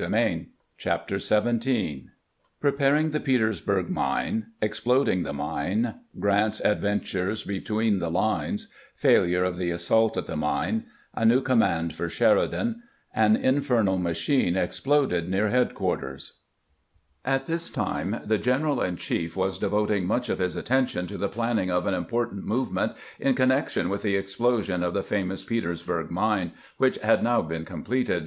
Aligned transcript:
17 0.00 0.50
CHAPTER 0.76 1.18
XVII 1.18 2.06
PKEPAKING 2.62 3.10
THE 3.10 3.18
PETEKSBTJEG 3.18 3.88
MINE— 3.88 4.46
EXPLODING 4.62 5.24
THE 5.24 5.32
MINE— 5.32 5.96
grant's 6.20 6.60
ADVENTUBE 6.60 7.44
between 7.44 7.98
the 7.98 8.08
LINES— 8.08 8.68
FAILUEE 9.02 9.44
OF 9.44 9.58
THE 9.58 9.72
ASSAULT 9.72 10.16
AT 10.16 10.26
THE 10.26 10.36
MINE— 10.36 10.84
A 11.14 11.24
NEW 11.24 11.40
COMMAND 11.40 11.96
POE 11.98 12.06
SHEEIDAN— 12.10 12.82
AN 13.24 13.34
INFEENAL 13.34 13.98
MACHINE 13.98 14.56
EXPLODED 14.56 15.28
NEAE 15.28 15.50
HEADQUAETEES 15.50 16.30
AT 17.24 17.46
this 17.48 17.68
time 17.68 18.20
the 18.24 18.38
general 18.38 18.80
in 18.80 18.94
chief 18.94 19.34
was 19.36 19.58
devoting 19.58 20.06
much 20.06 20.28
JIjL 20.28 20.32
of 20.34 20.38
his 20.38 20.54
attention 20.54 21.08
to 21.08 21.18
the 21.18 21.28
planning 21.28 21.72
of 21.72 21.88
an 21.88 21.92
important 21.94 22.46
movement 22.46 22.92
in 23.18 23.34
connection 23.34 23.88
with 23.88 24.02
the 24.02 24.14
explosion 24.14 24.84
of 24.84 24.94
the 24.94 25.02
fa 25.02 25.24
mous 25.24 25.42
Petersburg 25.42 26.12
mine, 26.12 26.52
which 26.76 26.98
had 26.98 27.24
now 27.24 27.42
been 27.42 27.64
completed. 27.64 28.26